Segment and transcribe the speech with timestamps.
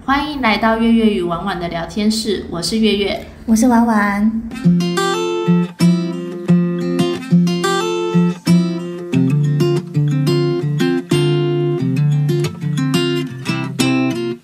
[0.00, 3.24] 欢迎来到月月与婉婉的聊天室，我是月月。
[3.46, 4.42] 我是婉婉。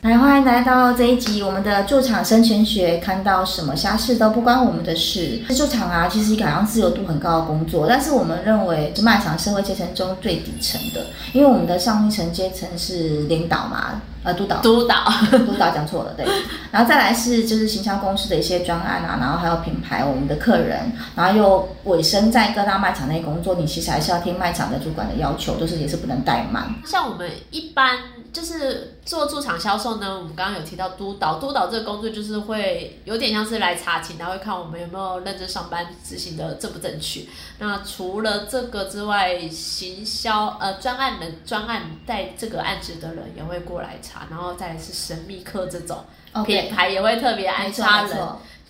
[0.03, 5.40] 来，欢迎来到这一集我们的驻场生存学，看到什么瞎事都不关我们的事。
[5.49, 14.60] 驻场啊，其实一个好像自由度很高的工作，但是我们认为是卖场社会阶层中最底层的，因为我们的上一层阶层是领导嘛，呃，督导。
[14.60, 15.04] 督导，
[15.46, 16.27] 督导讲错了，对。
[16.70, 26.74] 然后再来是就是行销公司的一些专案啊，然后还有品牌我们的客人，然后又尾声在各大卖场内工作，你其实还是要听卖场的主管的要求，就是也是不能怠慢。
[26.84, 27.98] 像我们一般
[28.33, 37.23] 就是做驻场销售呢，我们刚刚有提到督导，督导这个工作就是会有点像是来查勤，他会看我们有没有认真上班，执行的正不正确。
[37.60, 45.98] 那除了这个之外，行销呃专案的专案带这个案子的人也会过来查，然后再来是神秘客这种
[46.47, 48.19] 品牌也会特别安没错插人，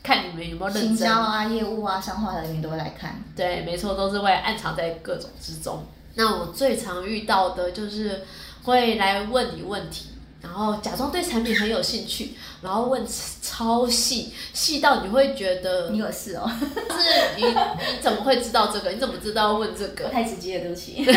[0.02, 3.23] 看你们有没有认行真销啊、业务啊、商化人员都会来看。
[3.37, 5.85] 对，没错，都是会暗藏在各种之中。
[6.15, 8.24] 那我最常遇到的就是
[8.62, 10.07] 会来问你问题，
[10.40, 13.07] 然后假装对产品很有兴趣，然后问
[13.43, 16.51] 超细，细到你会觉得，你有事哦，
[16.88, 17.55] 就是你你
[18.01, 18.90] 怎么会知道这个？
[18.90, 20.09] 你怎么知道问这个？
[20.10, 21.05] 太直接了，对不起。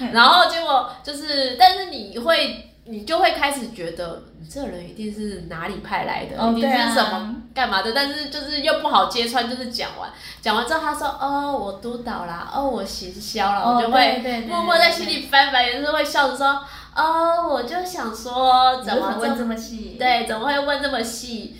[0.12, 2.70] 然后结果就是，但是你会。
[2.86, 10.10] 你就会开始觉得你这人一定是哪里派来的，一定哦对啊是什么干嘛的，但是就是又不好揭穿，就是讲完
[10.42, 16.62] 讲完之后，他说哦我督导啦，哦我行销啦，哦我就会默默在心里翻白眼，就是会笑着说
[16.94, 21.56] 哦我就想说怎么问这这么细？，对怎么会问这么细，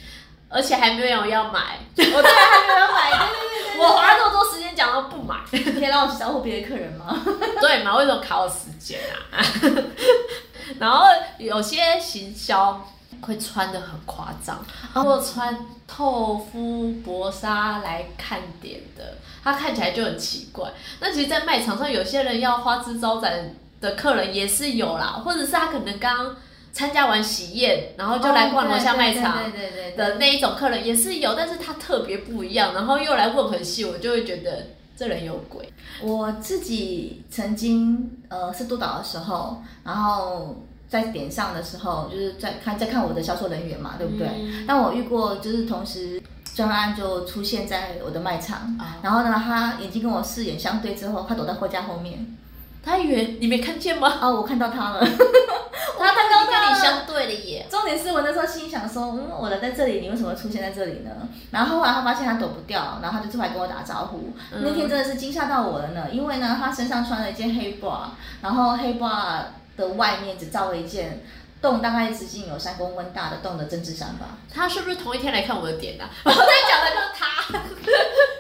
[0.51, 7.19] 而且还没有要买， 我对还没有买，对对对我花那么多时间讲都不买， 对，可以让我去招呼别的客人吗？
[7.63, 7.97] 对嘛？
[7.97, 9.01] 为什么卡我时间
[9.33, 9.41] 啊？
[10.79, 11.07] 然后
[11.39, 12.85] 有些行销
[13.21, 20.71] 会穿的很夸张，或穿透肤薄纱来看点的，它看起来就很奇怪。
[21.01, 26.37] 那其实，在卖场上，有些人要花枝招展的客人也是有啦，或者是他可能刚
[26.73, 29.43] 参加完喜宴，然后就来逛楼下卖场。
[29.45, 35.73] 对对对对的那一种客人也是有，但是他特别不一样，然后又来问很细，我就会觉得这人有鬼。
[36.03, 40.57] 我自己曾经呃是督导的时候，然后
[40.89, 44.29] 在点上的时候，就是在看在看我的销售人员嘛，对不对？
[44.29, 46.23] 嗯但我遇过就是同时
[46.55, 52.37] 专案就出现在我的卖场，啊然后呢，他眼睛跟我视眼相对之后，他躲在货架后面。
[52.83, 54.19] 他以为你没看见吗？
[54.21, 55.01] 哦，我看到他了。
[56.09, 57.67] 他他刚跟你相对了耶。
[57.71, 61.11] 重点是我那时候心想说，嗯，我人在这里，你为什么会出现在这里呢？
[61.51, 64.33] 然后后来他发现他躲不掉，然后他就出来跟我打招呼。
[64.53, 68.09] 嗯那天真的是惊吓到我了呢，因为呢，他身上穿了一件黑 bra，
[68.43, 69.39] 然后黑 bra
[69.77, 71.25] 的外面只罩了一件
[71.63, 74.37] 洞大概直径有三公分大的洞的针织衫吧。
[74.53, 76.09] 他是不是同一天来看我的点啊？
[76.25, 76.37] 我在
[76.69, 77.25] 讲的就是他。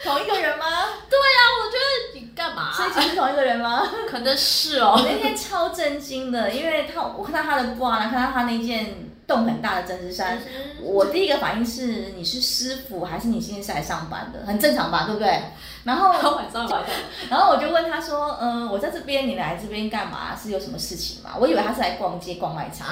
[0.04, 0.66] 同一个人吗？
[1.08, 3.88] 对啊，我觉得你干嘛、所以其实是同一个人吗？
[4.08, 5.02] 可能是哦我哦。
[5.04, 10.38] 那天超震惊的，因为他我看到他的后看到他那件洞很大的针织衫，
[10.82, 14.46] 我第一个反应是你是师傅还是你今天是来上班的？
[14.46, 15.42] 很正常吧，对不对？
[15.84, 16.12] 然后
[17.30, 20.36] 然后我就问他说，嗯，我在这边，你来这边干嘛？
[20.36, 21.30] 是有什么事情吗？
[21.38, 22.86] 我以为他是来逛街逛卖场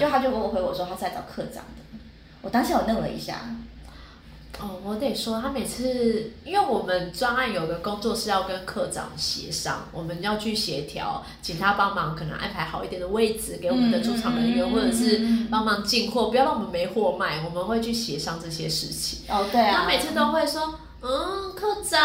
[0.00, 1.82] 就他就跟我回我说他是来找科长的。
[2.42, 3.40] 我当下我愣了一下，
[4.60, 19.20] 哦，我得说，他每次，因为我们专案有个工作是要跟科长协商，我们要去协调，请他帮忙，可能安排好一点的位置给我们的驻场人员，或者是帮忙进货，不要让我们没货卖，我们会去协商这些事情。
[19.28, 22.00] 哦，对啊，他每次都会说，嗯，科长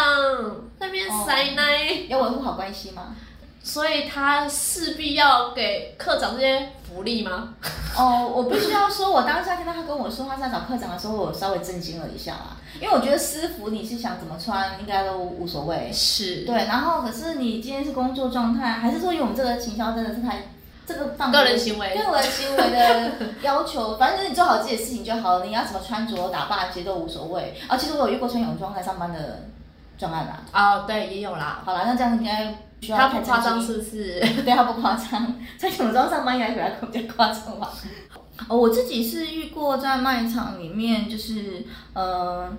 [0.78, 2.06] 那边塞奶。
[2.08, 3.16] 要维护好关系吗？
[3.64, 7.54] 所以他势必要给科长这些福利吗？
[7.96, 15.90] 哦，我必须要说，我当下听到他跟我说他在找科长的时候，我稍微震惊了一下啦，因为我觉得私服你是想怎么穿，应该都无所谓。
[15.90, 20.42] 是，对，然后可是你今天是工作状态，还是说因为我们这个行销真的是太
[20.86, 25.44] 这个放个人行为个人行为的要求，反正你做好自己的事情就好了。
[25.46, 27.58] 你要怎么穿着打扮，其实都无所谓。
[27.66, 29.44] 啊，其实我有遇过穿泳装来上班的
[29.96, 30.42] 专案啦。
[30.52, 31.62] 哦，对，也有啦。
[31.64, 32.54] 好啦，那这样应该
[32.92, 34.20] 他太不夸张是不是？
[34.44, 37.72] 对，他不夸张，在泳装上班应该比较比较夸张吧。
[38.48, 42.50] 哦， 我自己是遇过在卖场里面，就是呃，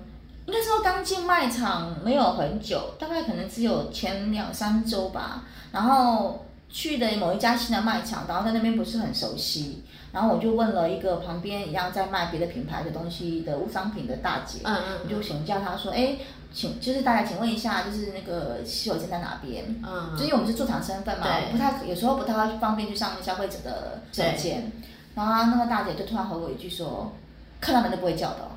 [0.46, 5.42] 应该说刚进卖场没有很久，大概可能只有前两三周吧。
[5.72, 14.74] 然后去的某一家新的卖场，然后在那边不是很熟悉，然后我就问了一个旁边一样在卖别的品牌的东西的物商品的大姐，嗯
[15.04, 16.16] 我就请教她说，哎，
[16.52, 19.64] 请就是大家请问一下，就是那个洗手间在哪边？
[19.84, 24.72] 嗯就因为我们是驻场身份嘛，我不太有时候不太方便去上消费者的手间。
[25.14, 27.12] 然后那个大姐就突然回我一句说
[27.60, 28.56] ：“看到人都不会叫的、哦。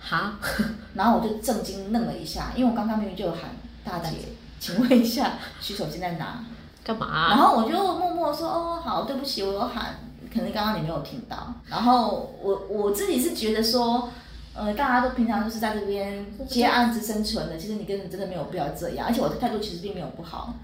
[0.00, 0.38] 哈，”
[0.94, 3.50] 然后我就震惊愣了一下，因为我刚刚明明就有喊
[3.84, 4.16] 大姐，
[4.60, 6.44] 请问一下洗手间在哪？
[6.84, 9.96] 干嘛、然后我就默默说：“哦，好，对不起，我有喊，
[10.32, 14.08] 可能刚刚你没有听到。”然后我我自己是觉得说。
[14.54, 20.54] 呃，大家都平常都是在这边接案子生存的，其实你根本真的没有必要这样，而且我的态度其实并没有不好。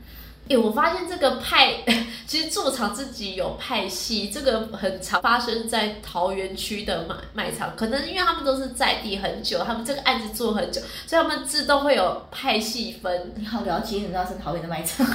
[0.50, 1.75] 哎、我发现这个派，
[2.26, 13.35] 其实做场自己有派系，这个很常发生在桃园区的卖卖场，可能因为他们都是在地很久，他们这个案子做很久，所以他们自动会有派系分。
[13.37, 15.06] 你好了解，你知道是桃园的卖场。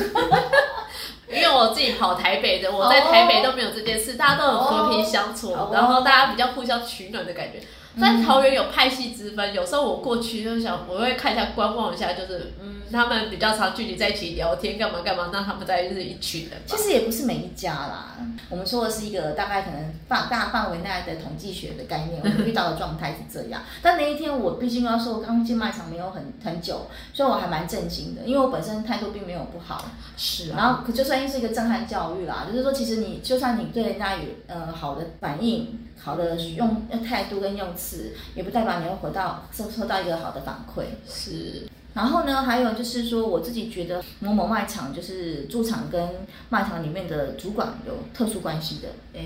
[1.29, 7.59] 因为我自己跑台北的，我在台北都没有这件事，大家都很和平相处，哦然后大家比较互相取暖的感觉。
[8.00, 16.81] 但桃园有派系之分，有时候我过去就想，我会看一下观望一下，就是嗯，他们比较常聚集在一起聊天，干嘛干嘛，那他们在就是一群人其吧。
[16.81, 18.18] 实也不是每一家啦，
[18.50, 23.62] 我们说的是一个大概可能范大范围内的统计学的概念，我们遇到的状态是这样。
[23.81, 29.86] 但那一天我毕竟要说，我刚进卖场没有很很久，所以我还蛮震惊的，因为我本身态度并没有不好。
[30.18, 40.83] 是啊，然后可就算是一个震撼教育啦，就是说，其实你就算你对人家有呃好的反应、好的用态度跟用词，也不代表你会回到收收到一个好的反馈。
[41.07, 46.09] 是然后呢，还有就是说，我自己觉得某某卖场就是驻场跟
[46.50, 48.89] 卖场里面的主管有特殊关系的。
[49.13, 49.21] 哎，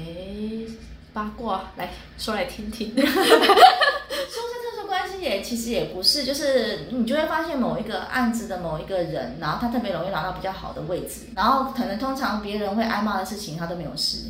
[1.14, 2.94] 八卦来说来听听。
[3.00, 14.26] 说是特殊关系也其实也不是，就是你就会发现某一个案子的某一个人，然后他特别容易拿到比较好的位置，然后可能通常别人会挨骂的事情他都没有事。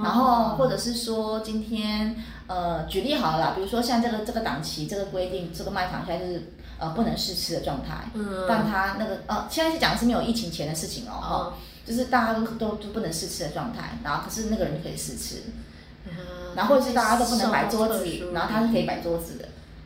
[0.00, 2.16] 哦，然后或者是说今天
[2.46, 11.52] 呃举例好了啦，比如说像这个这个档期这个规定，这个卖场现在是呃不能试吃的状态，嗯，但他那个呃现在是讲的是没有疫情前的事情哦，哦，
[11.86, 15.42] 就是大家都都都不能试吃的状态，然后可是那个人可以试吃，
[16.06, 16.12] 嗯
[16.56, 19.44] 然后或者是大家都不能摆桌子，然后他是可以摆桌子的。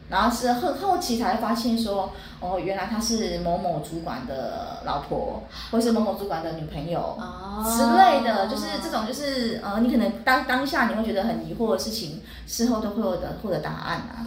[0.09, 14.27] 然后是后后期才发现说，哦，原来他是某某主管的老婆，或是某某主管的女朋友，哦之类的，就是这种，就是呃，你可能当当下你会觉得很疑惑的事情，事后都会有的获得答案啊。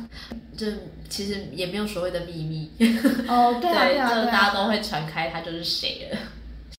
[0.58, 0.66] 就
[1.08, 2.72] 其实也没有所谓的秘密，
[3.28, 6.18] 哦，对啊， 对啊，就对啊，大家都会传开他就是谁了。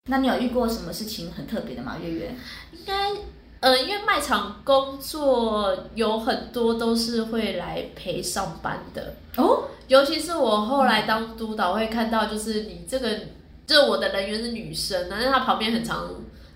[0.07, 1.97] 那你有遇过什么事情很特别的吗？
[2.03, 2.35] 月月？
[2.73, 3.11] 应该，
[3.61, 13.11] 呃，因为卖场工作有很多都是会来陪上班的，哦，尤其是我后来当督导会看到，就是你这个，
[13.67, 16.09] 就是我的人员是女生，但是她旁边很常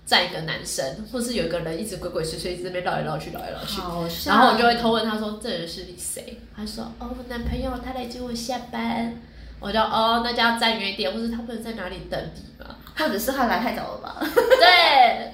[0.05, 3.81] 站一个男生，或是有一个人一直鬼鬼祟祟，一直在那边绕来绕去，绕来绕去。
[4.29, 9.17] 然后我就会偷问他说：“这人是你谁？”他说：“哦，我男朋友，他来接我下班。”
[9.59, 12.75] 我就哦，那就要站远一点，或是他不能在哪里等你嘛？
[12.97, 14.17] 或者是他来太早了吧？
[14.59, 15.31] 对，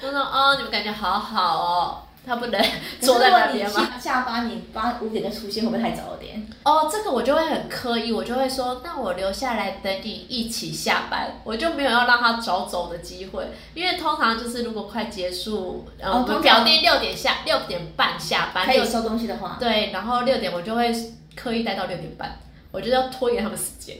[0.00, 2.60] 他说：“哦，你们感觉好好哦，他不能
[3.00, 6.46] 坐在那边吗？”下下班你八五点再出现，会不会太早了点？
[6.64, 20.92] 哦，这个我就会很刻意，我就会说：“那我留下来等你一起下班。”我就没有要让他早走的机会，因为通常就是如果快结束，呃，我表弟六点下六点半下班，六可以收东西的话，对，然后六点我就会
[21.34, 22.38] 刻意待到六点半，
[22.70, 23.96] 我就要拖延他们时间。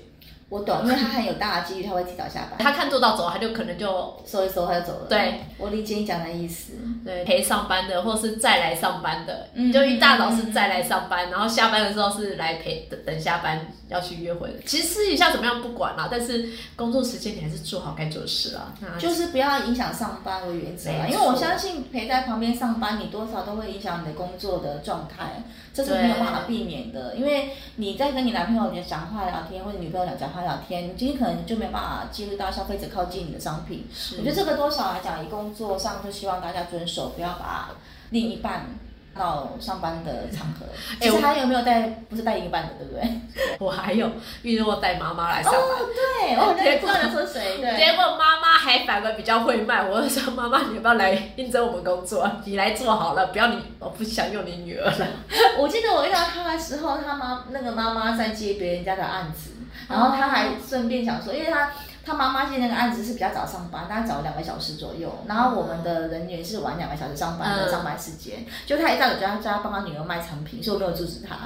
[0.48, 5.06] 我懂，因为他很有大的几率他会提早下班，他看做到走，他就可能就收一收他就走了。
[5.08, 6.72] 对，我理解你讲的意思。
[7.04, 14.54] 对陪上班的，或是再来上班的，嗯就一大早是再来上班，然后下班的时候是来陪等等下班要去约会的。
[14.64, 18.72] 其实私底下怎么样不管啦，但是工作时间你还是做好该做的事啦。
[18.80, 25.42] 那就是不要影响上班为原则啦，因为我相信陪在旁边上班，你多少都会影响你的工作的状态，
[25.72, 27.14] 这是没有办法避免的。
[27.16, 33.86] 因为你在跟你男朋友讲话聊天，或者女朋友讲话聊天，你今天可能就没有办法介入到消费者靠近你的商品。
[34.18, 37.70] 我觉得这个多少来讲，以工作上就希望大家遵守，不要把
[38.10, 38.66] 另一半
[39.14, 40.66] 到上班的场合。
[41.00, 43.20] 哎其实还有没有带不是带另一半的，对不对？
[43.58, 44.10] 我还有
[44.42, 45.62] 遇过带妈妈来上班。
[45.62, 47.76] 对，我很知道你说谁，对。
[47.76, 52.30] 结果妈妈还反而比较会卖，我就说妈妈，你要不要来应征我们工作？
[52.44, 55.06] 你来做好了，不要你，我不想用你女儿了。
[55.58, 59.50] 我记得我遇到他的时候，他妈那个妈妈在接别人家的案子，
[59.88, 61.70] 然后他还顺便想说，因为他
[62.08, 71.36] 他妈妈接那个案子是比较早上班，大概早两个小时左右，然后我们的人员是晚两个小时上班的嗯上班时间，就他一大早就要叫他帮他女儿卖产品，所以我没有阻止他。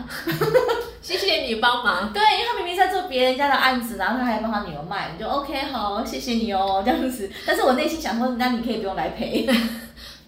[1.03, 2.13] 谢谢你帮忙。
[2.15, 7.29] 对，因为他明明在做别人家的案子，然后他还帮他女儿卖，我就 OK 好，谢谢你哦这样子。
[7.45, 9.49] 但是我内心想说，那你可以不用来陪。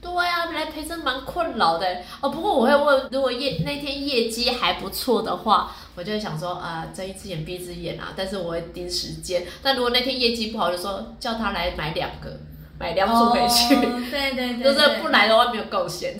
[0.00, 1.86] 对呀、来陪真蛮困扰的
[2.20, 2.28] 哦。
[2.28, 8.12] 不过我会问，如果业那天业绩还不错的话，我就会想说啊，睁一只眼闭一只眼啊。
[8.16, 9.44] 但是我会盯时间。
[9.62, 12.38] 但如果那天业绩不好，就说叫他来买两个，
[12.78, 13.74] 买两组回去。
[13.76, 16.18] 哦对对对就是不来的话没有贡献。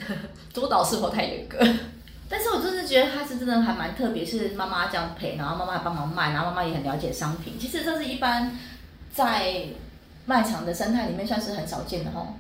[0.52, 1.58] 督导是否太严格？
[2.28, 7.58] 但是我就是觉得他是真的还蛮特别，是妈妈这样陪，然后妈妈帮忙卖，然后妈妈也很了解商品。
[7.58, 8.56] 其实这是一般
[9.12, 9.66] 在
[10.24, 12.34] 卖场的生态里面算是很少见的哦。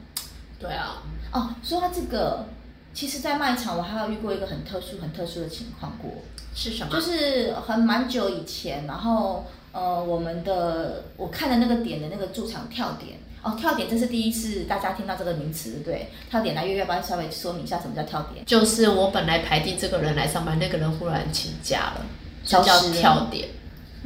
[0.58, 2.46] 对啊，哦，说到这个，
[2.94, 6.10] 其实，在卖场我还有遇过一个很特殊、很特殊的情况过，
[6.54, 6.92] 是什么？
[6.92, 13.18] 就是很蛮久以前，然后呃，我们的我看的那个点的那个驻场跳点。
[13.42, 16.08] 哦，跳点这是第一次大家听到这个名词，对？
[16.30, 18.42] 跳点来月月，帮稍微说明一下什么叫跳点？
[18.46, 22.06] 就是我本来排定这个人来上班，那个人忽然请假了，
[22.42, 23.50] 消失跳点，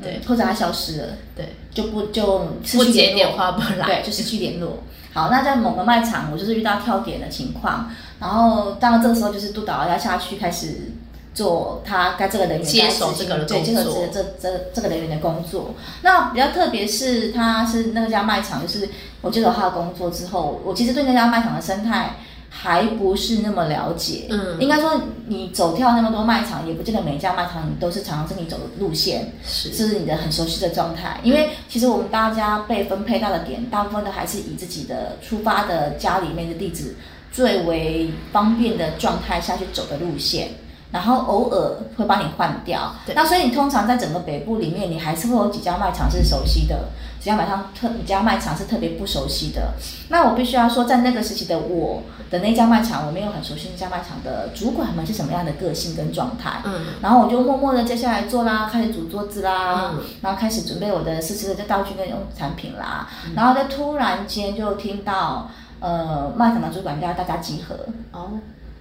[0.03, 4.79] 对，或者他消失了，对，就不就失不去联络接电话不来，对，就失去联络。
[5.13, 7.91] 好，那在某个卖场，我就是遇到跳点的情况，
[8.21, 10.93] 然后当然这个时候就是督导要下去开始
[11.35, 15.75] 做他该这个人员接手这个人对接手工作这这这这个人员的工作。
[16.03, 18.89] 那比较特别是他是那家卖场，就是
[19.21, 22.17] 我接手他的工作之后，我其实对那家卖场的生态。
[22.51, 24.61] 还不是那么了解，嗯。
[24.61, 29.71] 应该说你走跳那么多卖场，也不见得每一家卖场你都是常常是你走的路线，是。
[29.71, 36.95] 这是你的很熟悉的状态，因为其实我们大家被分配到的点，大部分都还是以自己的出发的家里面的地址
[37.31, 40.49] 最为方便的状态下去走的路线，
[40.91, 42.95] 然后偶尔会帮你换掉。
[43.15, 46.89] 那所以你通常在整个北部里面，你还是会有几家卖场是熟悉的，
[47.21, 49.75] 几家卖场特几家卖场是特别不熟悉的。
[50.09, 56.63] 那我必须要说，在那个时期的我的那家卖场，我没有很熟悉那家卖场的主管们是什么样的个性跟状态。
[56.65, 56.87] 嗯。
[57.03, 60.05] 然后我就默默的接下来做啦，开始组桌子啦，嗯。
[60.23, 63.35] 然后开始准备我的试吃的道具跟用产品啦，嗯。
[63.35, 67.77] 然后在突然间就听到呃卖场的主管叫大家集合，
[68.13, 68.31] 哦，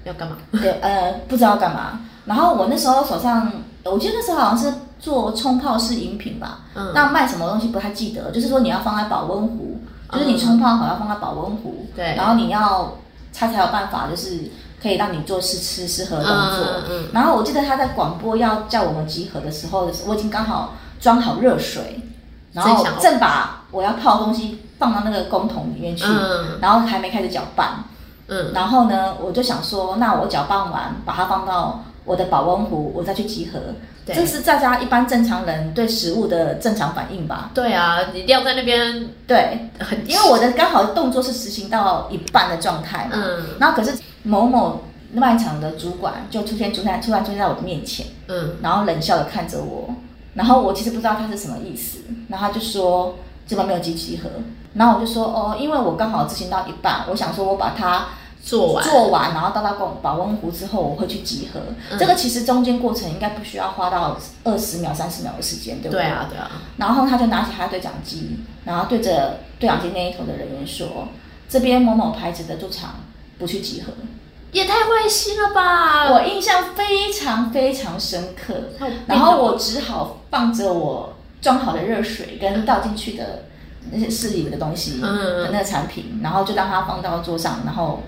[0.07, 0.37] 要干嘛？
[0.51, 1.99] 对，呃不知道干嘛。
[2.25, 3.51] 然后我那时候手上，
[3.83, 9.79] 我记得那时候好像是做冲泡式饮品吧，嗯那卖什么东西不太记得，就是说你要放在保温壶，
[10.11, 12.97] 就是你冲泡好要放在保温壶，对然后你要
[13.33, 16.65] 它才有办法，就是可以让你做试吃适合的动作。
[16.65, 22.01] 嗯嗯然后我记得他在广播要叫我们集合的时候，我已经刚好装好热水，
[22.51, 27.69] 然后正把我要泡的东西放到那个公桶里面去，嗯然后还没开始搅拌。
[28.27, 28.51] 嗯。
[28.53, 33.59] 然后呢，我就想说，那我搅拌完，把它放到我的保温壶，我再去集合。
[34.05, 34.15] 对。
[34.15, 37.51] 这是大家一般正常人对食物的正常反应吧？
[37.53, 43.11] 对啊，你晾在那边对，很因为我的刚好动作是实行到一半的状态嘛。
[43.13, 43.45] 嗯。
[43.59, 44.81] 然后可是某某
[45.13, 48.55] 卖场的主管就出现出现突然出现在我的面前，嗯。
[48.61, 49.93] 然后冷笑的看着我，
[50.33, 53.15] 然后我其实不知道他是什么意思，然后他就说
[53.47, 54.29] 这边没有集集合，
[54.73, 58.07] 然后我就说哦，因为我刚好执行到一半，我想说我把它
[58.43, 61.59] 做完做完，然后到到公保温壶之后，我会去集合。
[61.89, 61.97] 嗯。
[61.97, 66.03] 这个其实中间过程应该不需要花到二十秒、三十秒的时间，对不对？
[66.03, 71.07] 对啊对啊，然后他就拿起他的对讲机，然后对着对讲机那一头的人员说
[71.47, 72.95] ：“这边某某牌子的驻场
[73.39, 73.93] 不去集合。
[74.53, 76.09] 也太坏心了吧！
[76.09, 78.53] 我印象非常非常深刻。
[79.05, 81.13] 然后我只好放着我
[81.47, 83.45] 装好的热水跟倒进去的
[83.89, 88.03] 那些试里的东西嗯的那个产品，然后就让它放到桌上，然后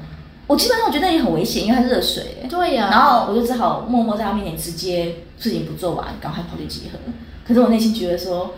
[0.45, 6.99] 我基本上我觉得也很危险，因为它是热水，对呀、然后我就只好默默在他面前直接事情不做完，赶快跑去集合。
[7.47, 8.55] 可是我内心觉得说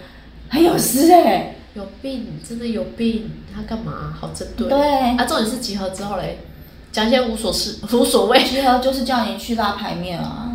[0.49, 4.17] 很有事哎、有病，真的有病，他干嘛？
[4.19, 4.67] 好针对。
[4.67, 4.79] 对。
[5.15, 6.39] 啊，重点是集合之后嘞，
[6.91, 10.50] 讲一些无所事、无所谓，集合就是叫你去拉牌面啊，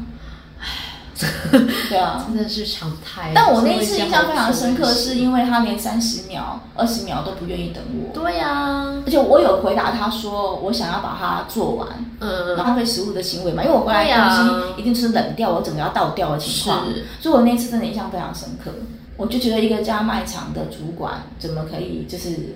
[1.88, 2.24] 对啊。
[2.26, 3.32] 真的是常态。
[3.34, 11.88] 但我那一次印象非常深刻，是是因为他连三十秒、二十秒都不愿意等我，对呀、而且我有回答他说我想要把它做完，
[12.20, 18.70] 嗯，浪费食物的行为嘛，因为我回来的东西一定是冷掉，我整个要倒掉的情况是，所以我那次真的印象非常深刻。
[19.16, 22.54] 我就觉得一个家卖场的主管怎么可以就是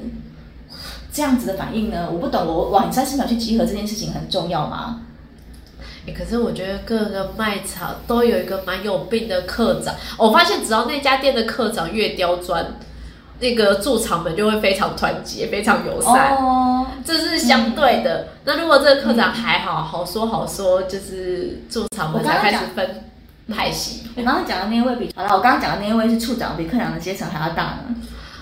[1.11, 2.09] 这样子的反应呢？
[2.13, 5.01] 我不懂，我晚三十秒去集合这件事情很重要吗？
[6.11, 9.95] 欸可是我觉得各个卖场都有一个蛮有病的课长。
[10.19, 12.65] 我发现只要那家店的课长越刁钻，
[13.39, 16.37] 那个驻场们就会非常团结、非常友善。
[16.37, 18.29] 哦，这是相对的。
[18.45, 23.05] 那如果这个课长还好，好说好说，就是驻场们才开始分
[23.49, 27.97] 派系我刚刚讲的那一位比好了，我刚刚讲的那一位是处长，比科长的阶层还要大呢。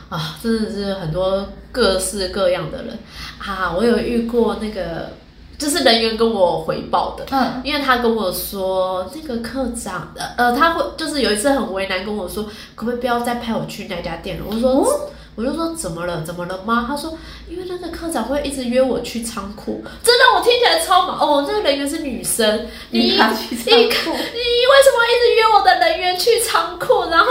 [0.09, 2.99] 啊，真的是很多各式各样的人
[3.39, 3.75] 啊。
[3.77, 5.13] 我有遇过那个，
[5.59, 12.45] 就是人员跟我回报的，嗯，因为他跟我说，那个课长，呃呃，他会就是有一次很为难跟我说，
[12.77, 14.45] 可不可以不要再派我去那家店了？
[14.49, 16.21] 我说，哦我就说怎么了？
[16.23, 16.85] 怎么了吗？
[16.89, 17.17] 他说，
[17.49, 21.45] 因为那个科长会一直约我去仓库，真的我听起来超忙哦。
[21.47, 23.31] 这个人员是女生，你你你为什
[23.71, 27.09] 么一直约我的人员去仓库？
[27.09, 27.31] 然后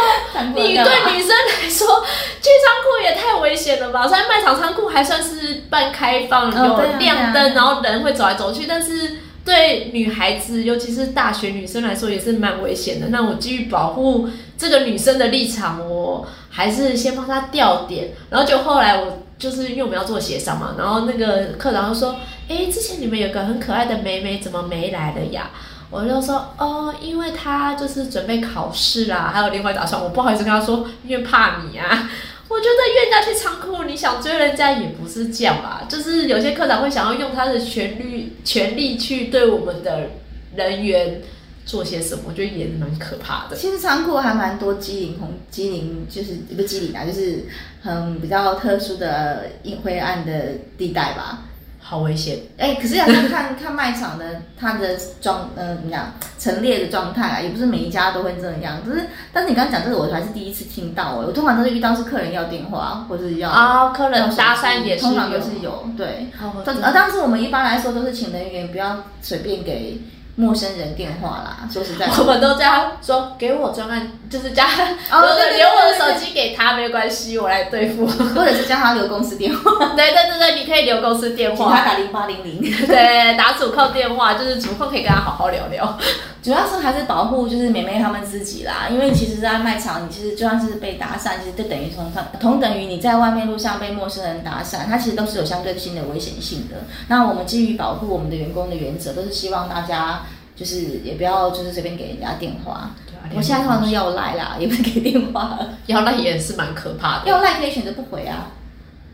[0.55, 2.01] 你对女生来说，
[2.41, 4.07] 去仓库也太危险了吧？
[4.07, 13.07] 虽然卖场仓库还算是半开放，有亮灯，啊然后人会走来走去，但是对女孩子，尤其是大学女生来说，也是蛮危险的。
[13.09, 16.25] 那我基于保护这个女生的立场，我
[16.57, 18.09] 还是先帮她调点。
[18.31, 22.15] 然后就后来我就是因为我们要做协商嘛，然后那个课长就说
[22.49, 25.51] ：“哎，之前你们有个很可爱的妹妹，怎么没来了呀？”
[25.91, 32.09] 我就说：“哦，因为她就是准备考试啦，还有另外打算，我不好意思跟她说，因为怕你啊。”
[32.49, 35.83] 我觉得冤家去仓库，你想追人家也不是这样吧？
[35.89, 40.11] 就是有些科长会想要用他的权力、权力去对我们的
[40.55, 41.21] 人员
[41.67, 43.55] 做些什么，我觉得也蛮可怕的。
[43.55, 47.45] 其实仓库还蛮多机灵红机灵，就是不是机灵啊，就是
[47.83, 51.43] 很比较特殊的阴灰暗的地带吧。
[51.79, 52.37] 好危险！
[52.57, 58.85] 哎，可是要看看 看卖场的它的状，呃，怎么样陈列的状态啊，也不是每一家都会这样。
[58.85, 61.15] 就是，但是你刚刚讲这个，我还是第一次听到。
[61.15, 66.27] 我通常都是遇到是客人要电话，或者是要啊，客人搭讪也是通常都是有对。
[66.65, 70.01] 而当时我们一般来说都是请人员不要随便给。
[70.39, 79.95] 陌生人电话啦，说实在，我们都叫他说给我专案，就是叫他留我的手机给他，没关系，我来对付，或者是叫他留公司电话。
[79.95, 82.61] 对对对对，你可以留公司电话，他打零八零零。
[82.85, 85.97] 对，打主控电话，就是主控可以跟他好好聊聊。
[86.43, 96.75] 主要是还是保护就是美妹他们自己啦，因为其实，在卖场，你其实就算是被打讪，其实就等于同同等于你在外面路上被陌生人打讪，它其实都是有相对性的危险性的。
[97.07, 100.21] 那我们基于保护我们的员工的原则，都是希望大家。
[100.57, 102.89] 就是也不要就是随便给人家电话，
[103.35, 107.29] 我现在通常都要赖啦，也不是给电话， 要赖也是蛮可怕的。
[107.29, 108.47] 要赖可以选择不回啊，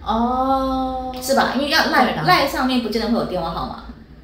[0.01, 1.51] 哦，是吧？
[1.55, 3.83] 因为要赖赖上面不见得会有电话号码，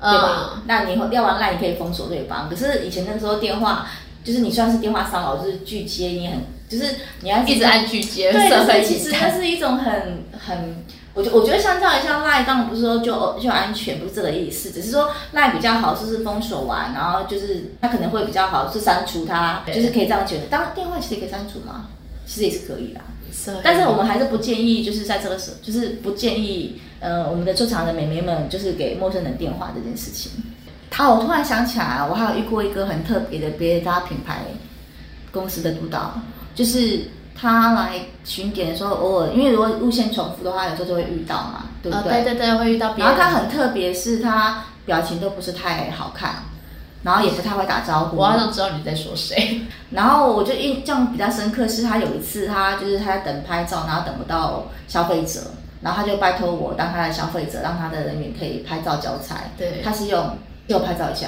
[0.09, 0.61] 对吧？
[0.65, 2.47] 那你要完赖，你可以封锁对方。
[2.49, 3.85] 可是以前那时候电话，
[4.23, 6.38] 就是你算是电话骚扰，就是拒接，你很
[6.69, 10.85] 就是你要一直按拒接，对，所以其实它是一种很很。
[11.19, 20.45] 我觉我觉得相较一下赖，当然不是说就就安全，不是这个意思，只是说赖比较好，就是封锁完，然后就是它可能会比较好，是删除它，就是可以这样觉得。
[20.45, 21.88] 当然电话其实也可以删除嘛，
[22.25, 23.01] 其实也是可以的。
[23.34, 23.53] 是。
[23.62, 30.32] 但是我们还是不建议，就是在这个时，就是不建议，呃，我们的驻场的美眉们，就是给陌生人电话这件事情。
[30.93, 34.45] 好，我突然想起来，我还有遇过一个很特别的别家品牌
[35.34, 36.17] 公司的督导，
[36.55, 37.01] 就是。
[37.39, 37.91] 他来
[38.25, 42.23] 巡点的时候，偶尔因为如果路线重复的话，有时候就会遇到嘛，对不对？
[42.23, 42.93] 对对对，会遇到。
[42.97, 46.43] 然后他很特别，是他表情都不是太好看，
[47.04, 48.17] 然后也不太会打招呼。
[48.17, 49.62] 我好像知道你在说谁。
[49.91, 55.39] 然后我就印象比较深刻，是他有一次他就是他在等拍照，然后等不到消费者，
[55.82, 59.38] 然后他就拜托我当他的消费者，让他的人员可以拍照交差。
[59.58, 61.28] 对，他是用给我拍照一下。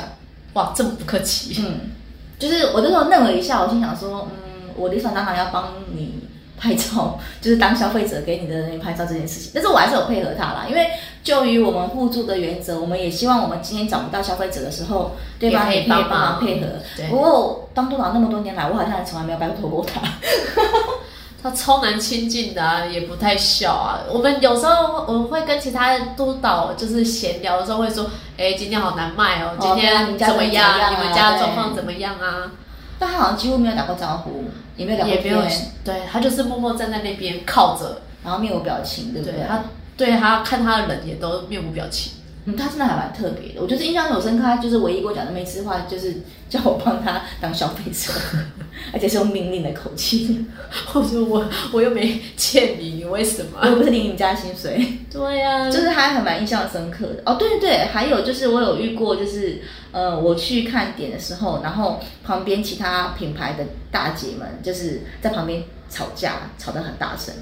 [0.53, 1.63] 哇，这么不客气。
[1.65, 1.91] 嗯，
[2.37, 4.50] 就是我那时候愣了一下，我心想说，嗯。
[4.75, 10.87] 我理所当然要帮你拍照， 就是当消费者给你的人拍照这件事情，但是我还是有配合他啦，因为
[11.23, 16.67] 就于我们互助的原则，我们也希望我们今天找不到消费者的时候，对方也可以帮忙配合。
[17.09, 20.01] 不过当督导那么多年来，我好像从来没有拜托过他，
[21.41, 23.99] 他超难亲近的，也不太笑啊。
[24.11, 28.05] 我们有时候我们会跟其他督导就是闲聊的时候会说，
[28.37, 30.91] 哎，今天好难卖哦，今天怎么样？
[30.91, 32.51] 你们家状况怎么样啊？
[33.01, 34.43] 但他好像几乎没有打过招呼，
[34.77, 35.51] 也没有聊过天。
[35.83, 39.39] 对他就是默默站在那边靠着，然后面无表情，对不对？
[39.47, 39.63] 他
[39.97, 42.13] 对他看他的人也都面无表情。
[42.45, 44.43] 嗯，他真的还蛮特别的，我就是印象很深刻。
[44.43, 46.15] 他就是唯一跟我讲的每次话，就是
[46.49, 48.11] 叫我帮他当消费者，
[48.91, 50.45] 而且是用命令的口气。
[50.93, 53.59] 我说我我又没欠你，你为什么？
[53.61, 54.83] 我又不是领你家薪水。
[55.11, 57.21] 对呀，就是他还蛮印象深刻的。
[57.25, 67.33] 哦，对对对，还有就是我有遇过，就是呃，我去看点的时候，然后旁边其他品牌的大姐们就是在旁边吵架，吵得很大声。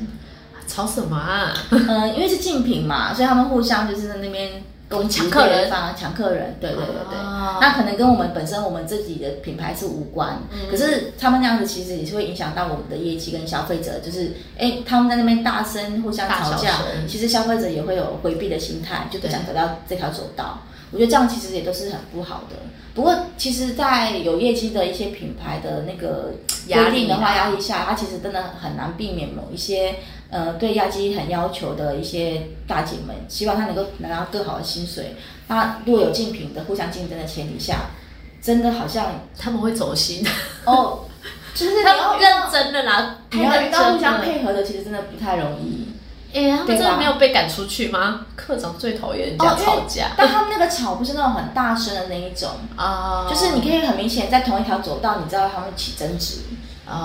[0.67, 1.53] 吵什么啊？
[1.71, 4.62] 嗯，因为是竞品嘛，所以他们互相就是在那边。
[5.08, 7.17] 抢客人，抢客人，对对对对，
[7.62, 10.39] 那可能跟我们本身我们自己的品牌是无关，
[10.71, 20.63] 可是他们那样子其实也是会影响到我们的业绩跟消费者，就是哎他们在那边大声互相吵架，其实消费者也会有回避的心态，就不想走到这条走道。
[20.91, 22.56] 我觉得这样其实也都是很不好的。
[22.95, 26.34] 不过其实，在有业绩的一些品牌的那个
[26.65, 29.97] 压力的话压力下，它其实真的很难避免某一些。
[30.31, 35.15] 呃，对压机很要求的一些大姐们，希望她能够拿到更好的薪水。
[35.47, 37.87] 那如果有竞品的互相竞争的前提下，
[38.39, 40.23] 真的好像 他们会走心
[40.65, 40.99] 哦，
[41.55, 45.89] 就是他们认真的啦，你要遇到互相配合的，其实真的不太容易。
[46.31, 48.27] 哎，他们真的没有被赶出去吗？
[48.35, 56.41] 科长最讨厌人家吵架，但他们那个吵不是那种很大声的那一种啊， 就是你可以很明显在同一条走道，你知道他们起争执，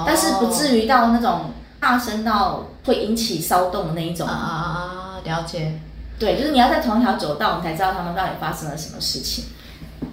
[0.07, 1.55] 但是不至于到那种。
[1.85, 5.79] 大声到会引起骚动的那一种啊，了解。
[6.19, 9.45] 对，就是你要在同一条走道，你才知道他们到底发生了什么事情。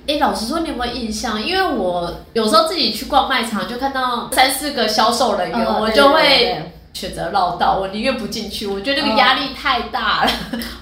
[0.05, 1.41] 哎，老实说，你有没有印象？
[1.41, 8.67] 因为我有时候自己去逛卖场，就看到三四个销售人员，我就会选择绕道，我宁愿不进去。
[8.67, 10.31] 我觉得那个压力太大了，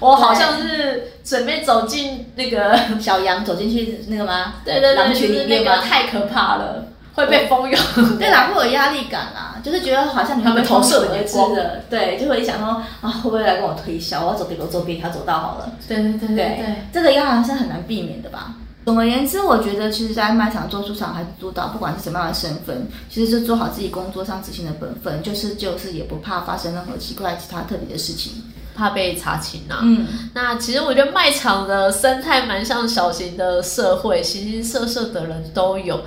[0.00, 4.54] 我好像是准备走进那个小羊走进去那个吗？
[4.64, 6.84] 对对对，就是那个太可怕了，
[7.20, 7.80] 会被蜂拥。
[8.18, 14.24] 对啦，会有压力感啦，就是觉得好像他们投射的眼光的，对，就会想说啊，会不会来跟我推销？
[14.24, 15.72] 我要走别走别条走道好了。
[15.86, 18.54] 对对对对对，这个压力是很难避免的吧？
[18.86, 28.32] 总而言之，我觉得其实，在卖场做出场还是做到，不管是什么样的身份，其实是做好自己工作上执行的本分，就是就是也不怕发生任何奇怪、其他特别的事情，
[28.74, 29.78] 怕被查清啊。
[29.82, 36.00] 嗯，那其实我觉得卖场的生态蛮像小型的社会，形形色色的人都有。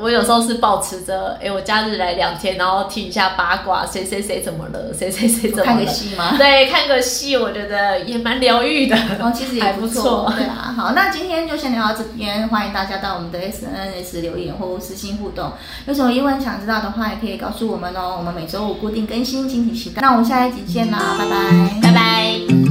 [0.00, 5.64] 我有时候是保持着，哎，我假日来两天，然后听一下八卦，谁谁谁怎么了，谁谁谁怎么了？
[5.64, 6.34] 看个戏吗？
[6.36, 8.96] 对，看个戏，我觉得也蛮疗愈的。
[8.96, 10.32] 然哦，其实也不错。
[10.36, 15.52] 对啊，好，那今天就先聊到这边，欢迎大家到我们的 S N S 留言或私信互动。
[15.86, 18.16] 有什么疑问想知道的话，也可以告诉我们哦。
[18.18, 20.02] 我们每周五固定更新，敬请期待。
[20.02, 22.65] 那我们下一集见啦，拜拜，拜拜。